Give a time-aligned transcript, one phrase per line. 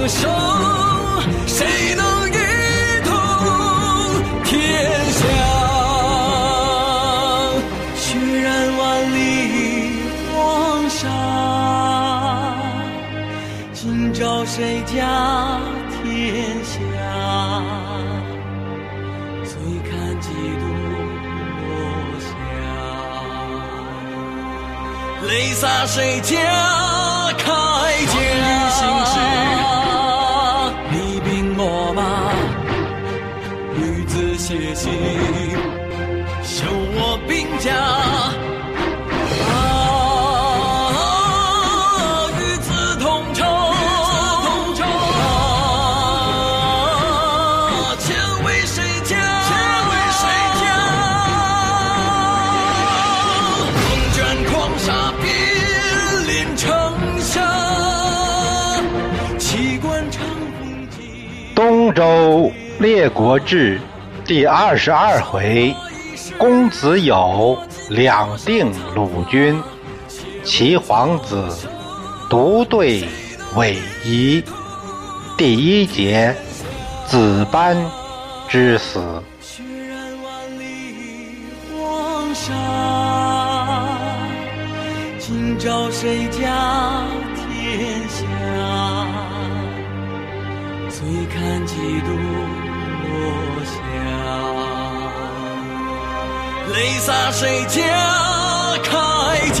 [0.00, 0.30] 歌声
[1.46, 2.32] 谁能一
[3.04, 3.12] 统
[4.44, 4.50] 天
[5.12, 5.20] 下
[7.96, 8.80] 血染万
[9.14, 9.18] 里
[10.32, 11.04] 黄沙
[13.74, 16.70] 今朝谁家天下
[19.44, 19.52] 醉
[19.84, 20.64] 看几度
[21.60, 21.68] 落
[22.18, 22.28] 霞。
[25.28, 26.34] 泪洒谁家
[27.36, 27.44] 铠
[28.06, 29.19] 甲
[33.90, 34.92] 女子写信，
[36.44, 37.74] 修我兵甲。
[62.80, 63.78] 列国志
[64.24, 65.76] 第二十二回，
[66.38, 67.58] 公子友
[67.90, 69.62] 两定鲁军，
[70.42, 71.46] 齐皇子
[72.30, 73.04] 独对
[73.54, 74.42] 韦仪。
[75.36, 76.34] 第一节，
[77.06, 77.76] 子班
[78.48, 79.22] 之死。
[85.18, 87.04] 今朝谁家
[87.36, 88.24] 天下？
[90.88, 92.10] 醉看几度
[93.20, 93.72] 落霞，
[96.72, 97.78] 泪洒谁家
[98.82, 98.90] 铠
[99.52, 99.60] 甲？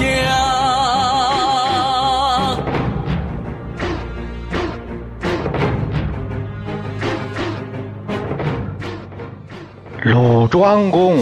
[10.02, 11.18] 鲁庄公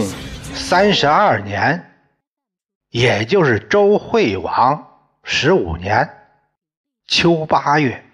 [0.53, 1.91] 三十二年，
[2.89, 4.87] 也就是周惠王
[5.23, 6.09] 十五年
[7.05, 8.05] 秋八月。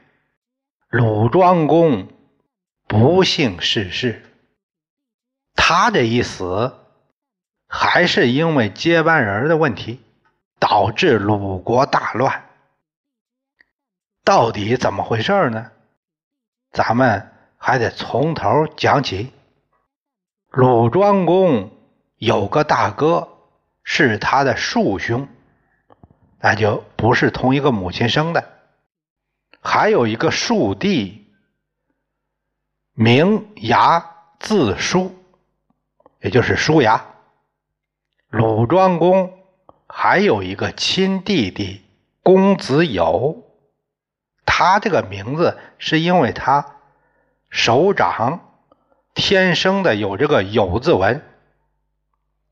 [0.89, 2.07] 鲁庄公
[2.87, 4.23] 不幸逝世，
[5.55, 6.73] 他这一死，
[7.67, 9.99] 还是因为接班人的问题，
[10.59, 12.45] 导致鲁国大乱。
[14.23, 15.71] 到底怎么回事呢？
[16.71, 19.31] 咱们还得从头讲起。
[20.49, 21.71] 鲁庄公
[22.17, 23.29] 有个大哥，
[23.83, 25.27] 是他的庶兄，
[26.39, 28.51] 那就不是同一个母亲生的。
[29.61, 31.24] 还有一个庶弟，
[32.95, 35.13] 名牙，字叔，
[36.21, 37.05] 也就是叔牙。
[38.29, 39.37] 鲁庄公
[39.87, 41.83] 还有一个亲弟弟
[42.23, 43.43] 公子友，
[44.45, 46.77] 他这个名字是因为他
[47.49, 48.39] 手掌
[49.13, 51.21] 天生的有这个有字纹，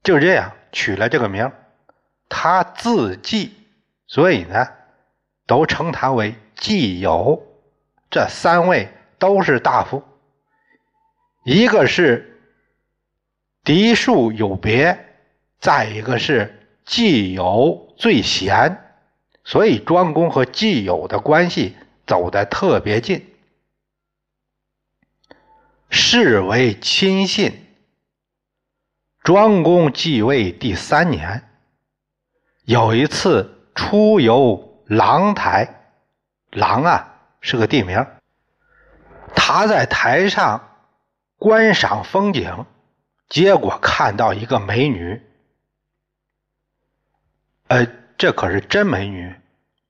[0.04, 1.52] 就这样取了这个名。
[2.28, 3.54] 他字季，
[4.08, 4.68] 所以呢，
[5.48, 6.36] 都称他为。
[6.56, 7.44] 季友
[8.10, 8.88] 这三位
[9.20, 10.02] 都是大夫，
[11.44, 12.42] 一个是
[13.64, 15.18] 嫡庶有别，
[15.60, 18.96] 再一个是季友最贤，
[19.44, 21.76] 所以庄公和季友的关系
[22.08, 23.34] 走得特别近，
[25.90, 27.60] 视为亲信。
[29.22, 31.50] 庄公继位第三年，
[32.66, 35.82] 有一次出游狼台。
[36.52, 38.06] 狼啊，是个地名。
[39.34, 40.73] 他在台上
[41.44, 42.66] 观赏风景，
[43.28, 45.22] 结果看到一个美女。
[47.68, 47.86] 呃，
[48.18, 49.36] 这可是真美女，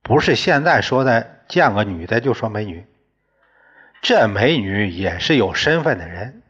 [0.02, 2.88] 不是现在说的见个女的就说美女。
[4.02, 6.42] 这美女也是有身份的人，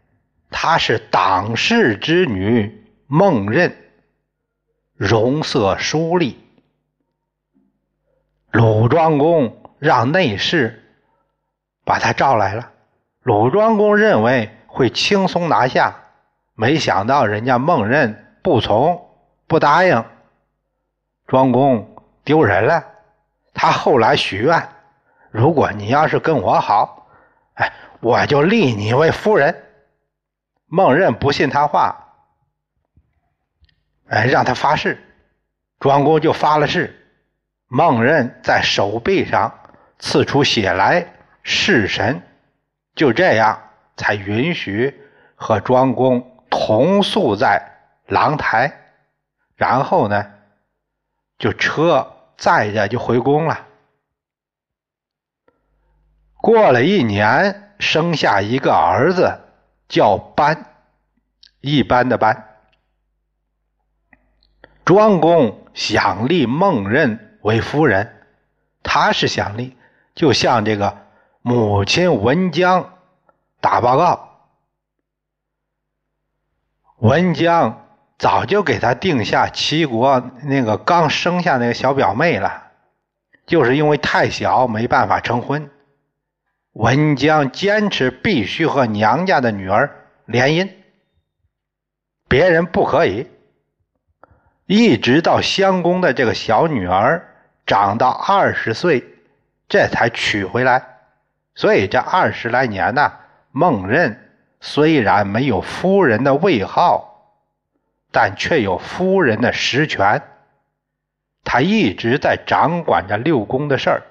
[0.49, 3.75] 她是党氏之女孟任，
[4.95, 6.39] 容色淑丽。
[8.51, 9.59] 鲁庄公。
[9.79, 10.81] 让内侍
[11.83, 12.71] 把他召来了。
[13.21, 15.95] 鲁庄公认为会轻松拿下，
[16.55, 19.07] 没想到人家孟任不从，
[19.45, 20.03] 不答应。
[21.27, 22.83] 庄公丢人了。
[23.53, 24.67] 他后来许愿：
[25.29, 27.07] 如果你要是跟我好，
[27.53, 29.63] 哎，我就立你为夫人。
[30.65, 31.95] 孟任不信他话，
[34.07, 34.97] 哎，让他发誓。
[35.79, 36.99] 庄公就发了誓。
[37.67, 39.59] 孟任在手背上。
[39.99, 42.23] 刺出血来弑神，
[42.93, 43.61] 就这样
[43.95, 45.01] 才允许
[45.35, 47.61] 和庄公同宿在
[48.07, 48.71] 廊台，
[49.55, 50.33] 然后呢，
[51.37, 53.67] 就车载着就回宫了。
[56.37, 59.39] 过了一年，生下一个儿子，
[59.87, 60.65] 叫班，
[61.61, 62.49] 一般的班。
[64.83, 68.25] 庄公想立孟任为夫人，
[68.83, 69.77] 他是想立。
[70.13, 71.07] 就像这个
[71.41, 72.92] 母亲文姜
[73.63, 74.49] 打报告，
[76.97, 77.87] 文姜
[78.17, 82.71] 早就给他定下齐国那个刚生下那个小表妹了，
[83.45, 85.71] 就是因为太小没办法成婚，
[86.73, 90.69] 文姜坚持必须和娘家的女儿联姻，
[92.27, 93.29] 别人不可以。
[94.65, 97.33] 一直到襄公的这个小女儿
[97.65, 99.05] 长到二十岁，
[99.69, 100.85] 这才娶回来。
[101.55, 103.13] 所以这二十来年呢，
[103.55, 107.37] 孟任虽然没有夫人的位号，
[108.11, 110.21] 但却有夫人的实权。
[111.43, 114.01] 他一直在掌管着六宫的事儿。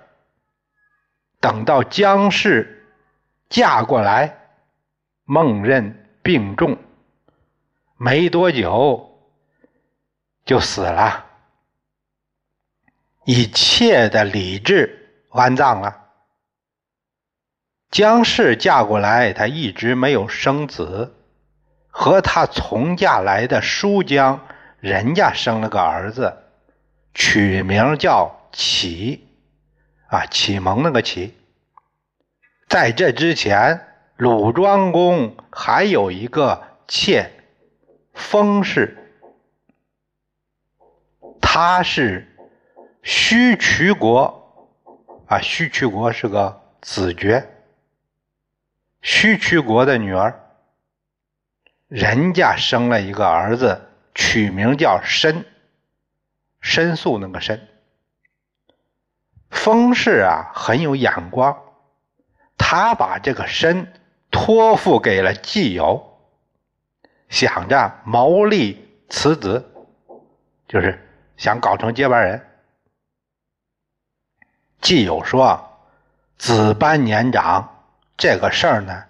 [1.41, 2.87] 等到姜氏
[3.49, 4.39] 嫁过来，
[5.25, 6.79] 孟任病重，
[7.97, 9.19] 没多久
[10.45, 11.27] 就死了，
[13.25, 16.02] 以妾的礼制安葬了。
[17.93, 21.15] 姜氏嫁过来，她一直没有生子，
[21.89, 24.41] 和她从嫁来的叔姜，
[24.81, 26.39] 人家生了个儿子，
[27.13, 29.29] 取名叫启。
[30.09, 31.35] 啊，启蒙那个启，
[32.69, 33.81] 在这之前，
[34.17, 37.31] 鲁庄公还有一个妾，
[38.15, 38.97] 封氏，
[41.41, 42.27] 他是
[43.03, 44.79] 须渠国，
[45.27, 47.47] 啊，须渠国是个子爵，
[49.03, 50.41] 须渠国的女儿，
[51.89, 55.45] 人家生了一个儿子，取名叫申，
[56.61, 57.69] 申诉那个申。
[59.51, 61.61] 封氏啊很有眼光，
[62.57, 63.93] 他把这个申
[64.31, 66.19] 托付给了季友，
[67.29, 69.69] 想着谋立此子，
[70.69, 70.99] 就是
[71.37, 72.49] 想搞成接班人。
[74.81, 75.79] 季友说
[76.39, 77.82] ：“子班年长，
[78.17, 79.05] 这个事儿呢，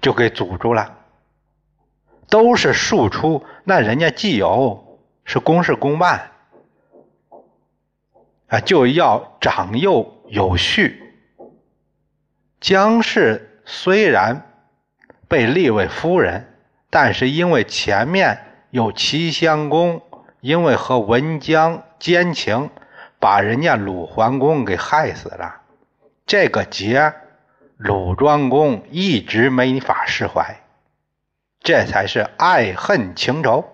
[0.00, 0.96] 就给阻住了。
[2.28, 6.32] 都是庶出，那人家季友是公事公办。”
[8.48, 11.04] 啊，就要长幼有序。
[12.60, 14.50] 姜氏虽然
[15.28, 16.52] 被立为夫人，
[16.90, 20.02] 但是因为前面有齐襄公，
[20.40, 22.70] 因为和文姜奸情，
[23.18, 25.60] 把人家鲁桓公给害死了。
[26.28, 27.14] 这个结，
[27.78, 30.60] 鲁庄公一直没法释怀，
[31.60, 33.64] 这才是爱恨情仇，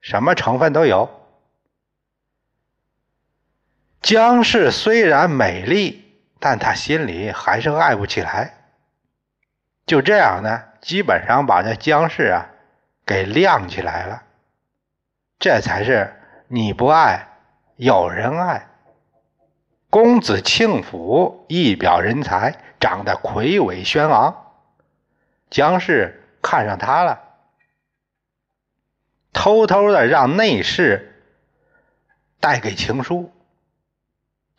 [0.00, 1.10] 什么成分都有。
[4.00, 8.54] 姜氏虽然美丽，但她心里还是爱不起来。
[9.84, 12.48] 就这样呢，基本上把这姜氏啊
[13.04, 14.22] 给晾起来了。
[15.38, 17.28] 这才是你不爱，
[17.76, 18.66] 有人爱。
[19.90, 24.54] 公子庆府一表人才，长得魁伟轩昂，
[25.50, 27.20] 姜氏看上他了，
[29.32, 31.24] 偷偷的让内侍
[32.38, 33.32] 带给情书。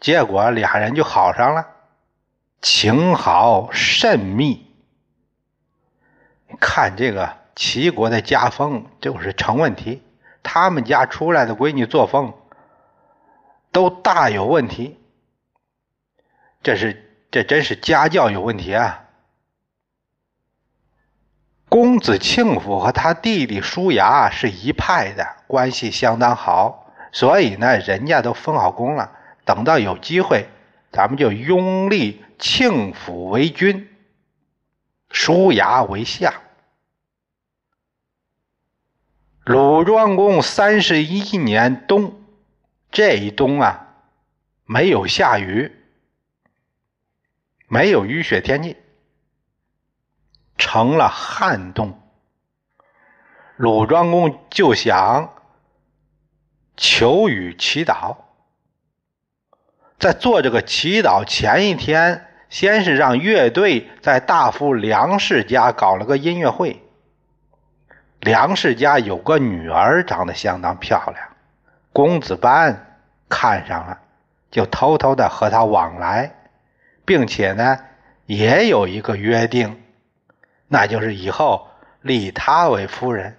[0.02, 1.68] 结果俩人就好上了，
[2.62, 4.68] 情好甚密。
[6.60, 10.04] 看这个齐国的家风就是成问题，
[10.44, 12.34] 他们家出来的闺女作风
[13.72, 14.98] 都大有问题。
[16.64, 19.06] 这是这真是家教有问题啊！
[21.70, 29.12] 公子庆府和他弟弟叔牙是一派的，关系相当好，所以呢，人家都封好公了。
[29.46, 30.48] 等到有机会，
[30.92, 33.90] 咱们就拥立庆府为君，
[35.10, 36.34] 叔牙为相。
[39.46, 42.22] 鲁庄公三十一年冬，
[42.92, 43.88] 这一冬啊，
[44.66, 45.81] 没有下雨，
[47.74, 48.76] 没有雨雪天气，
[50.58, 52.02] 成了旱冬。
[53.56, 55.34] 鲁庄公就想
[56.76, 58.18] 求雨祈祷。
[59.98, 66.84] 在做这个祈祷前一天，先是让乐队在大夫梁氏家搞了个音乐会。
[68.20, 71.26] 梁氏家有个女儿，长得相当漂亮，
[71.94, 73.00] 公子班
[73.30, 73.98] 看上了，
[74.52, 76.36] 就偷偷的和她往来，
[77.12, 77.78] 并且呢，
[78.26, 79.84] 也有一个约定，
[80.70, 81.68] 那就是以后
[82.00, 83.38] 立她为夫人。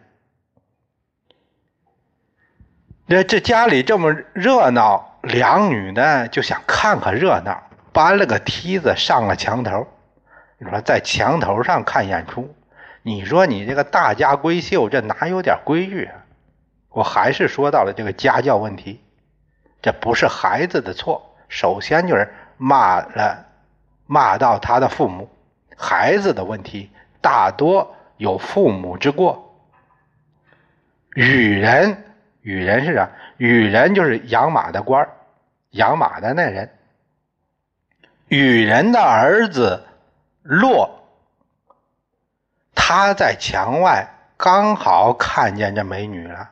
[3.09, 5.09] 这这家里这么热闹。
[5.23, 7.63] 两女呢就想看看热闹，
[7.95, 9.89] 搬了个梯子上了墙头。
[10.59, 12.55] 你说在墙头上看演出，
[13.01, 16.27] 你说你这个大家闺秀，这哪有点规矩啊？
[16.91, 19.03] 我还是说到了这个家教问题，
[19.81, 23.47] 这不是孩子的错，首先就是骂了，
[24.13, 25.31] 骂到他的父母。
[25.75, 26.91] 孩子的问题
[27.23, 29.57] 大多有父母之过。
[31.15, 32.05] 羽人。
[32.43, 33.09] 羽人是啥？
[33.39, 35.09] 羽人就是养马的官
[35.71, 36.69] 养马的那人。
[38.27, 39.85] 羽人的儿子
[40.43, 40.91] 骆，
[42.75, 46.51] 他在墙外刚好看见这美女了。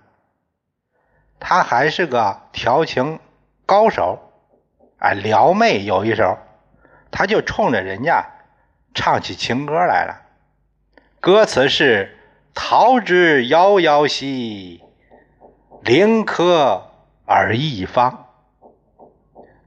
[1.41, 3.19] 他还是个调情
[3.67, 4.19] 高手，
[4.99, 6.39] 哎，撩妹有一手，
[7.11, 8.25] 他就冲着人家
[8.95, 10.23] 唱起情歌来了。
[11.21, 12.17] 歌词是
[12.55, 14.83] ：“桃之夭夭兮，
[15.83, 16.91] 临客
[17.27, 18.27] 而异方。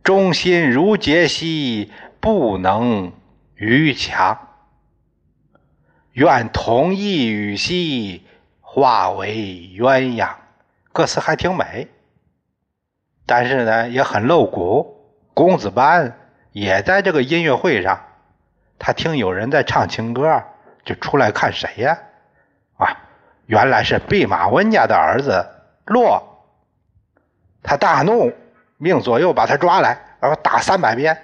[0.04, 3.14] 忠心如结兮，不能
[3.56, 4.50] 逾墙。
[6.12, 8.26] 愿同一语兮，
[8.62, 9.36] 化为
[9.78, 10.36] 鸳鸯。”
[10.92, 11.88] 歌词还挺美，
[13.26, 15.16] 但是呢也很露骨。
[15.34, 16.23] 公子班
[16.54, 18.00] 也在这个音乐会上，
[18.80, 20.42] 他听有人在唱情歌，
[20.86, 21.98] 就出来看谁呀？
[22.78, 22.96] 啊，
[23.48, 25.46] 原来是弼马温家的儿子
[25.86, 26.24] 洛。
[27.62, 28.32] 他大怒，
[28.78, 31.18] 命左右把他抓来，然后打三百鞭。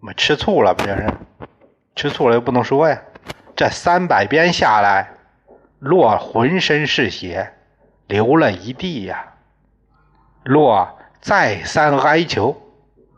[0.00, 1.06] 我吃醋了，不就是
[1.94, 3.02] 吃醋了又不能说呀。
[3.54, 5.10] 这三百鞭下来，
[5.78, 7.52] 洛浑身是血。
[8.06, 9.34] 流了一地呀！
[10.44, 12.56] 洛再三哀求，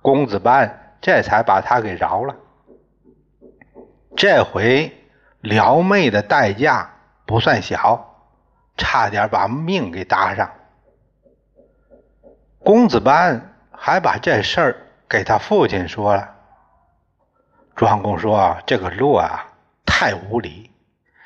[0.00, 2.36] 公子班这才把他给饶了。
[4.16, 4.92] 这回
[5.40, 6.90] 撩妹的代价
[7.24, 8.16] 不算小，
[8.76, 10.50] 差点把命给搭上。
[12.58, 14.76] 公子班还把这事儿
[15.08, 16.34] 给他父亲说了。
[17.76, 19.46] 庄公说：“这个洛啊，
[19.86, 20.72] 太无礼，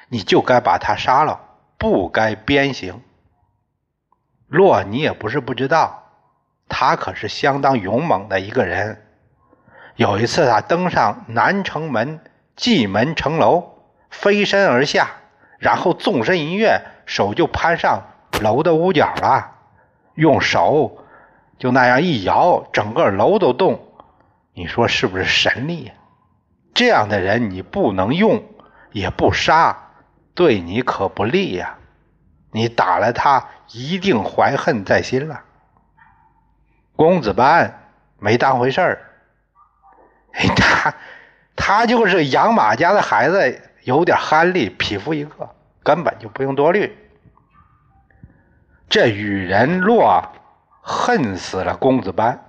[0.09, 1.41] 你就该把他杀了，
[1.79, 3.03] 不该鞭刑。”
[4.49, 6.03] 洛，你也不是不知道，
[6.69, 9.02] 他可是相当勇猛的一个人。
[9.97, 12.21] 有一次，他登上南城门
[12.57, 13.75] 蓟门城楼，
[14.11, 15.09] 飞身而下，
[15.59, 18.03] 然后纵身一跃，手就攀上
[18.41, 19.53] 楼的屋角了，
[20.15, 21.05] 用手
[21.59, 23.81] 就那样一摇，整个楼都动。
[24.55, 25.93] 你说是不是神力？
[26.75, 28.43] 这样的人你不能用，
[28.93, 29.91] 也不杀，
[30.35, 31.77] 对你可不利呀。
[32.51, 35.43] 你打了他，一定怀恨在心了。
[36.97, 39.03] 公子班没当回事儿，
[40.57, 40.95] 他
[41.55, 45.51] 他就是养马家的孩子，有点憨力，匹夫一个，
[45.83, 46.97] 根本就不用多虑。
[48.89, 50.29] 这羽人若
[50.81, 52.45] 恨死了公子班，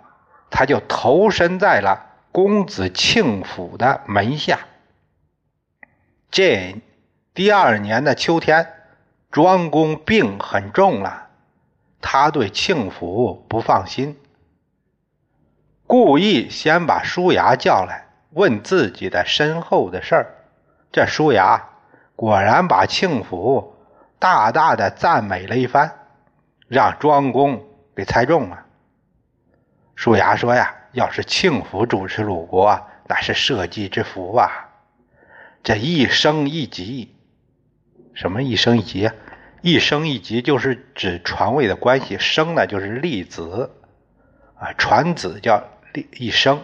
[0.50, 4.60] 他就投身在了公子庆府的门下。
[6.32, 6.82] 这
[7.34, 8.68] 第二年的秋天。
[9.32, 11.30] 庄公病很重了，
[12.02, 14.16] 他对庆府不放心，
[15.86, 20.36] 故意先把舒牙叫来，问自己的身后的事儿。
[20.92, 21.70] 这舒牙
[22.16, 23.76] 果然把庆府
[24.20, 25.92] 大大的赞美了一番，
[26.68, 27.64] 让庄公
[27.96, 28.66] 给猜中了。
[29.96, 34.70] 舒牙说呀：“要是庆府主持鲁国，那是社稷之福啊！
[35.62, 37.16] 这一生一级。”
[38.16, 39.10] 什么一生一级？
[39.62, 43.72] 一生一级就是指传位的关系，生呢就是立子，
[44.56, 45.64] 啊，传子叫
[45.94, 46.64] 立一生，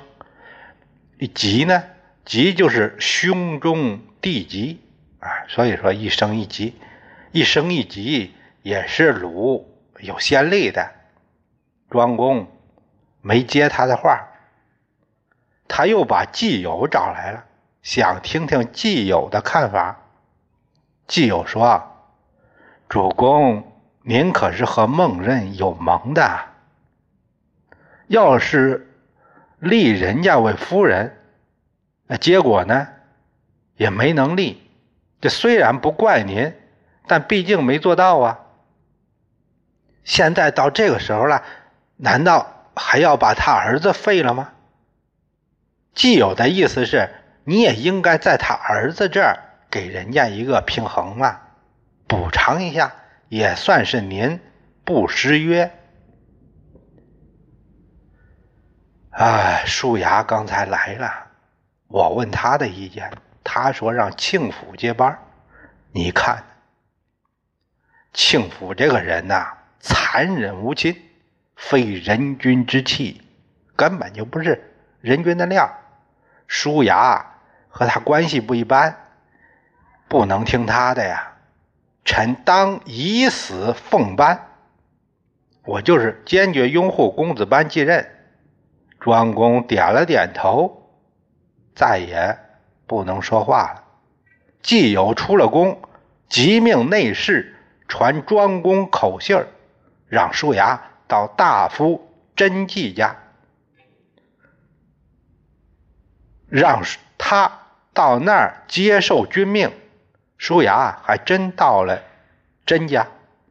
[1.18, 1.84] 一吉呢，
[2.26, 4.82] 吉就是胸中地吉，
[5.20, 6.76] 啊，所以说一生一吉，
[7.32, 8.34] 一生一吉
[8.64, 9.70] 也是鲁
[10.00, 10.92] 有先例的。
[11.90, 12.48] 庄公
[13.22, 14.28] 没接他的话，
[15.68, 17.46] 他又把季友找来了，
[17.82, 20.00] 想听听季友的看法。
[21.08, 21.96] 季友说
[22.90, 23.72] ：“主公，
[24.04, 26.40] 您可是和孟任有盟的，
[28.08, 28.89] 要是
[29.60, 31.18] 立人家为夫人，
[32.08, 32.88] 那结果呢，
[33.76, 34.70] 也没能立。
[35.22, 36.54] 这虽然不怪您，
[37.08, 38.40] 但毕竟没做到啊。
[40.04, 41.44] 现在到这个时候了，
[41.98, 44.52] 难道还要把他儿子废了吗？
[45.94, 47.10] 季友的意思是，
[47.44, 49.40] 你也应该在他儿子这儿。
[49.72, 51.42] 给人家一个平衡嘛，
[52.08, 52.92] 补偿一下，
[53.28, 54.40] 也算是您
[54.84, 55.79] 不失约。
[59.20, 61.28] 哎，树牙刚才来了，
[61.90, 63.12] 我问他的意见，
[63.44, 65.20] 他说让庆府接班。
[65.92, 66.42] 你看，
[68.14, 70.96] 庆府这个人呐，残忍无情，
[71.58, 73.22] 非人君之气，
[73.76, 75.70] 根本就不是人君的料。
[76.48, 77.34] 舒牙
[77.68, 78.96] 和他关系不一般。
[80.08, 81.34] 不能听他的呀！
[82.06, 84.48] 臣当以死奉班，
[85.66, 88.16] 我就是坚决拥护公子班继任。
[89.00, 90.92] 庄公点了点头，
[91.74, 92.38] 再也
[92.86, 93.84] 不能说话了。
[94.62, 95.82] 既有出了宫，
[96.28, 97.56] 即命内侍
[97.88, 99.48] 传庄公口信儿，
[100.08, 103.16] 让叔牙到大夫甄季家。
[106.50, 106.84] 让
[107.18, 107.60] 他
[107.94, 109.72] 到那儿接受君命。
[110.38, 112.02] 舒牙还真到了
[112.66, 113.08] 甄家，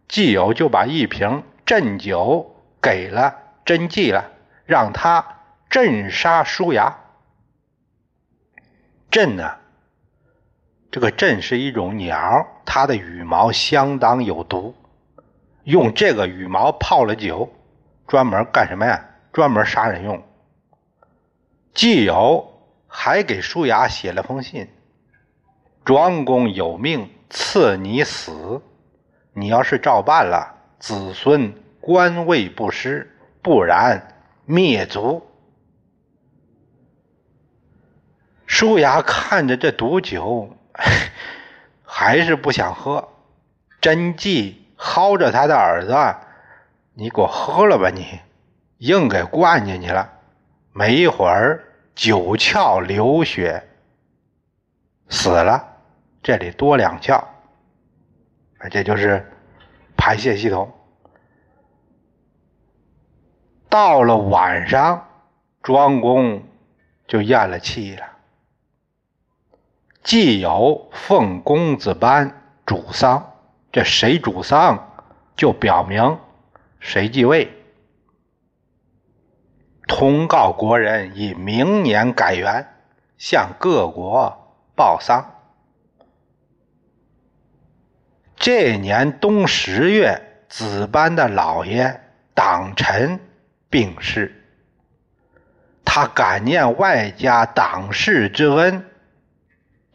[0.09, 4.31] 季友就把一瓶鸩酒给了甄季了，
[4.65, 5.38] 让他
[5.71, 6.99] 镇杀舒牙。
[9.11, 9.57] 鸩呢，
[10.91, 14.75] 这个鸩是一种鸟，它的羽毛相当有毒，
[15.65, 17.53] 用这个羽毛泡了酒，
[18.07, 19.05] 专门干什么呀？
[19.33, 20.23] 专门杀人用。
[21.75, 22.51] 季友
[22.87, 24.69] 还给舒牙写了封信。
[25.85, 28.63] 庄公有命赐你死，
[29.33, 33.07] 你要是照办了，子孙官位不失；
[33.43, 35.23] 不然灭族。
[38.59, 40.51] 舒雅看着这毒酒，
[41.87, 43.09] 还是不想喝。
[43.81, 46.17] 甄季薅着他的耳朵
[46.93, 48.19] ：“你给我喝了吧！”你
[48.79, 50.13] 硬给灌进去了。
[50.73, 51.63] 没一会儿，
[51.95, 53.63] 九窍流血，
[55.09, 55.65] 死了。
[56.21, 57.23] 这里多两窍，
[58.73, 59.25] 这就是
[59.97, 60.69] 排泄系统。
[63.69, 65.07] 到了晚上，
[65.63, 66.43] 庄公
[67.07, 68.18] 就咽了气了。
[70.03, 73.35] 既有奉公子班主丧，
[73.71, 75.03] 这谁主丧，
[75.37, 76.19] 就表明
[76.81, 77.53] 谁继位。
[79.87, 82.67] 通告国人，以明年改元，
[83.17, 85.35] 向各国报丧。
[88.37, 92.01] 这年冬十月，子班的老爷
[92.35, 93.19] 党臣
[93.69, 94.45] 病逝，
[95.85, 98.88] 他感念外家党士之恩，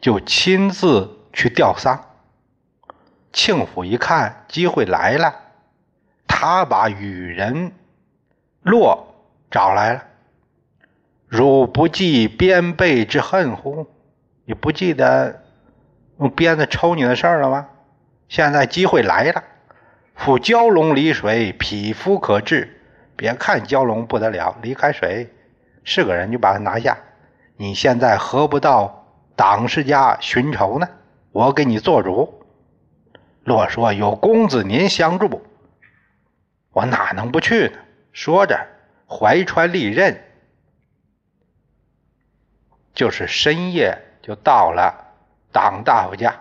[0.04, 1.98] 就亲自去吊丧。
[3.32, 5.34] 庆府一看机会来了，
[6.26, 7.72] 他把羽人
[8.60, 9.14] 洛
[9.50, 10.04] 找来了。
[11.26, 13.86] 汝不记鞭背之恨乎？
[14.44, 15.40] 你不记得
[16.18, 17.68] 用鞭子抽你的事儿了吗？
[18.28, 19.42] 现在机会来了，
[20.14, 22.78] 赴蛟龙离水，匹夫可治。
[23.16, 25.32] 别看蛟龙不得了，离开水
[25.82, 26.98] 是个人就把他拿下。
[27.56, 29.03] 你现在何不到
[29.36, 30.88] 党世家寻仇呢？
[31.32, 32.42] 我给你做主。
[33.42, 35.42] 洛说：“有公子您相助，
[36.70, 37.78] 我哪能不去呢？”
[38.12, 38.66] 说着，
[39.08, 40.22] 怀揣利刃，
[42.94, 45.12] 就是深夜就到了
[45.52, 46.40] 党大夫家。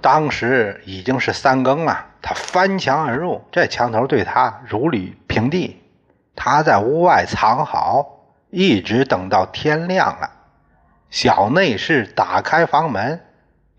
[0.00, 5.82] 当时已经是三更了，他翻墙而入，这墙头对他如履平地。
[6.34, 8.17] 他在屋外藏好，
[8.50, 10.32] 一直等到天亮了。
[11.10, 13.24] 小内侍打开房门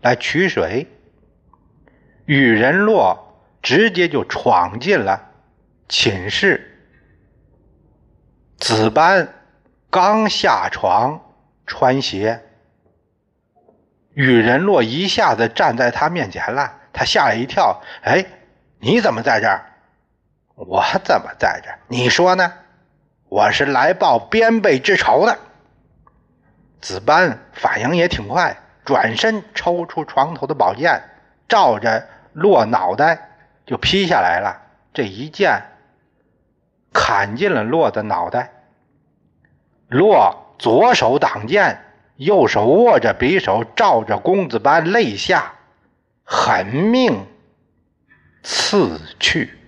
[0.00, 0.86] 来取水，
[2.24, 5.30] 雨人洛直接就闯进了
[5.88, 6.66] 寝室。
[8.58, 9.28] 子班
[9.90, 11.20] 刚下床
[11.66, 12.42] 穿鞋。
[14.14, 17.80] 雨人洛一下子站在他面前了，他吓了一跳。
[18.02, 18.26] 哎，
[18.80, 19.64] 你怎么在这儿？
[20.56, 21.78] 我怎么在这儿？
[21.86, 22.52] 你说呢？
[23.30, 25.38] 我是来报边辈之仇的。
[26.80, 31.00] 子班反应也挺快，转身抽出床头的宝剑，
[31.48, 33.30] 照着洛脑袋
[33.64, 34.60] 就劈下来了。
[34.92, 35.62] 这一剑
[36.92, 38.50] 砍进了洛的脑袋。
[39.88, 41.84] 洛左手挡剑。
[42.16, 45.54] 右手握着匕首，照着公子班肋下
[46.22, 47.26] 狠命
[48.42, 49.58] 刺去。